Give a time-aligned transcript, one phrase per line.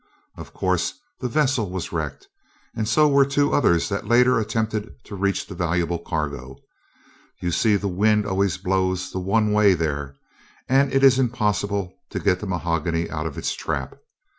[0.35, 2.27] Of course, the vessel was wrecked,
[2.75, 6.57] and so were two others that later attempted to reach the valuable cargo.
[7.39, 10.15] You see the wind always blows the one way there,
[10.67, 13.93] and it is impossible to get the mahogany out of its trap.